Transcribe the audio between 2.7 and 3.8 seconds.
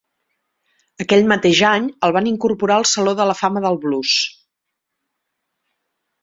al Saló de la Fama del